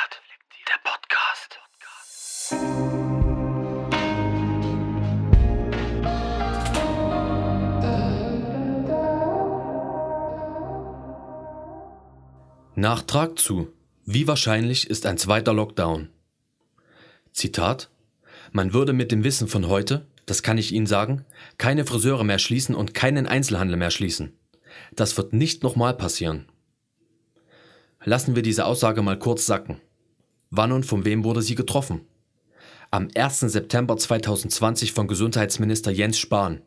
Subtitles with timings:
[0.00, 0.68] Reflektiert.
[0.68, 1.58] Der Podcast.
[12.76, 13.72] Nachtrag zu
[14.06, 16.08] Wie wahrscheinlich ist ein zweiter Lockdown?
[17.32, 17.90] Zitat
[18.52, 21.26] Man würde mit dem Wissen von heute, das kann ich Ihnen sagen,
[21.58, 24.38] keine Friseure mehr schließen und keinen Einzelhandel mehr schließen.
[24.92, 26.48] Das wird nicht nochmal passieren.
[28.02, 29.78] Lassen wir diese Aussage mal kurz sacken.
[30.52, 32.00] Wann und von wem wurde sie getroffen?
[32.90, 33.40] Am 1.
[33.40, 36.62] September 2020 von Gesundheitsminister Jens Spahn.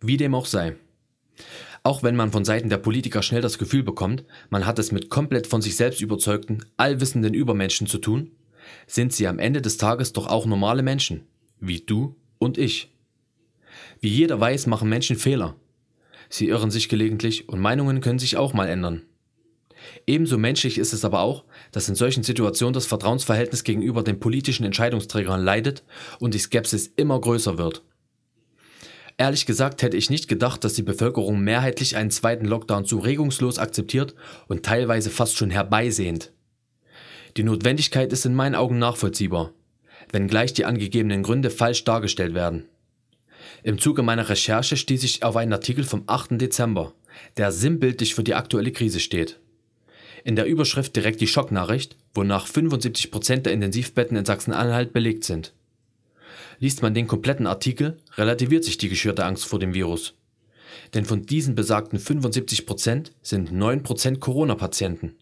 [0.00, 0.76] Wie dem auch sei.
[1.82, 5.10] Auch wenn man von Seiten der Politiker schnell das Gefühl bekommt, man hat es mit
[5.10, 8.30] komplett von sich selbst überzeugten, allwissenden Übermenschen zu tun,
[8.86, 11.26] sind sie am Ende des Tages doch auch normale Menschen,
[11.60, 12.90] wie du und ich.
[14.00, 15.56] Wie jeder weiß, machen Menschen Fehler.
[16.30, 19.02] Sie irren sich gelegentlich und Meinungen können sich auch mal ändern.
[20.06, 24.64] Ebenso menschlich ist es aber auch, dass in solchen Situationen das Vertrauensverhältnis gegenüber den politischen
[24.64, 25.84] Entscheidungsträgern leidet
[26.18, 27.82] und die Skepsis immer größer wird.
[29.20, 33.58] Ehrlich gesagt hätte ich nicht gedacht, dass die Bevölkerung mehrheitlich einen zweiten Lockdown so regungslos
[33.58, 34.14] akzeptiert
[34.46, 36.32] und teilweise fast schon herbeisehnt.
[37.36, 39.52] Die Notwendigkeit ist in meinen Augen nachvollziehbar,
[40.12, 42.68] wenngleich die angegebenen Gründe falsch dargestellt werden.
[43.64, 46.40] Im Zuge meiner Recherche stieß ich auf einen Artikel vom 8.
[46.40, 46.92] Dezember,
[47.36, 49.40] der sinnbildlich für die aktuelle Krise steht.
[50.24, 55.52] In der Überschrift direkt die Schocknachricht, wonach 75 Prozent der Intensivbetten in Sachsen-Anhalt belegt sind.
[56.58, 60.14] Liest man den kompletten Artikel, relativiert sich die geschürte Angst vor dem Virus.
[60.94, 65.14] Denn von diesen besagten 75 Prozent sind 9 Prozent Corona-Patienten.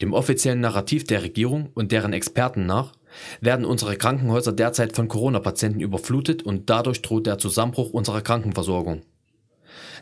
[0.00, 2.92] Dem offiziellen Narrativ der Regierung und deren Experten nach
[3.40, 9.02] werden unsere Krankenhäuser derzeit von Corona-Patienten überflutet und dadurch droht der Zusammenbruch unserer Krankenversorgung.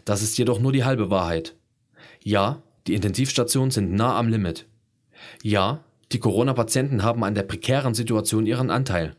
[0.05, 1.55] Das ist jedoch nur die halbe Wahrheit.
[2.23, 4.67] Ja, die Intensivstationen sind nah am Limit.
[5.43, 9.17] Ja, die Corona-Patienten haben an der prekären Situation ihren Anteil.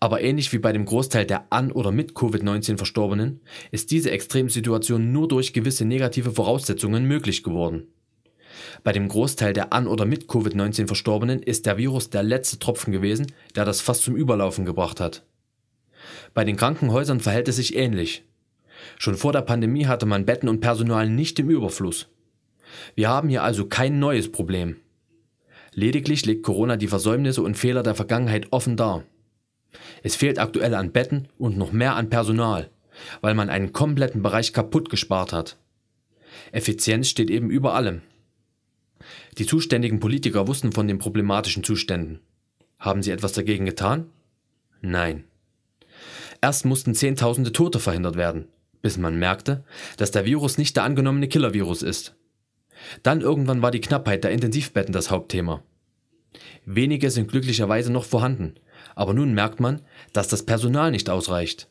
[0.00, 3.40] Aber ähnlich wie bei dem Großteil der an oder mit Covid-19 Verstorbenen
[3.70, 7.86] ist diese Extremsituation nur durch gewisse negative Voraussetzungen möglich geworden.
[8.82, 12.92] Bei dem Großteil der an oder mit Covid-19 Verstorbenen ist der Virus der letzte Tropfen
[12.92, 15.24] gewesen, der das fast zum Überlaufen gebracht hat.
[16.34, 18.24] Bei den Krankenhäusern verhält es sich ähnlich.
[18.98, 22.08] Schon vor der Pandemie hatte man Betten und Personal nicht im Überfluss.
[22.94, 24.76] Wir haben hier also kein neues Problem.
[25.74, 29.04] Lediglich legt Corona die Versäumnisse und Fehler der Vergangenheit offen dar.
[30.02, 32.70] Es fehlt aktuell an Betten und noch mehr an Personal,
[33.22, 35.56] weil man einen kompletten Bereich kaputt gespart hat.
[36.52, 38.02] Effizienz steht eben über allem.
[39.38, 42.20] Die zuständigen Politiker wussten von den problematischen Zuständen.
[42.78, 44.10] Haben sie etwas dagegen getan?
[44.80, 45.24] Nein.
[46.40, 48.48] Erst mussten Zehntausende Tote verhindert werden,
[48.82, 49.64] bis man merkte,
[49.96, 52.16] dass der Virus nicht der angenommene Killervirus ist.
[53.02, 55.62] Dann irgendwann war die Knappheit der Intensivbetten das Hauptthema.
[56.64, 58.54] Wenige sind glücklicherweise noch vorhanden,
[58.94, 59.82] aber nun merkt man,
[60.12, 61.68] dass das Personal nicht ausreicht.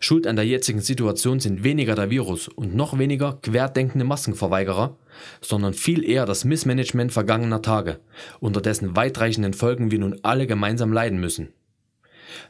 [0.00, 4.96] Schuld an der jetzigen Situation sind weniger der Virus und noch weniger querdenkende Maskenverweigerer,
[5.40, 8.00] sondern viel eher das Missmanagement vergangener Tage,
[8.40, 11.52] unter dessen weitreichenden Folgen wir nun alle gemeinsam leiden müssen.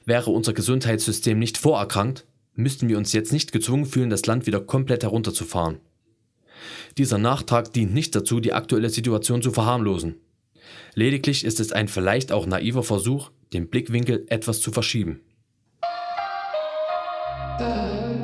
[0.05, 2.25] Wäre unser Gesundheitssystem nicht vorerkrankt,
[2.55, 5.81] müssten wir uns jetzt nicht gezwungen fühlen, das Land wieder komplett herunterzufahren.
[6.99, 10.17] Dieser Nachtrag dient nicht dazu, die aktuelle Situation zu verharmlosen.
[10.95, 15.21] Lediglich ist es ein vielleicht auch naiver Versuch, den Blickwinkel etwas zu verschieben.
[17.61, 18.24] Uh.